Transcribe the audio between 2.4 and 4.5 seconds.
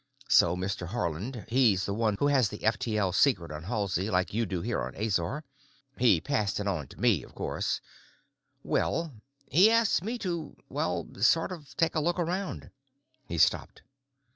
the F T L secret on Halsey, like you